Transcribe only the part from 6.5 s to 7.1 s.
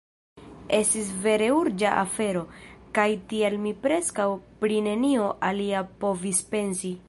pensi.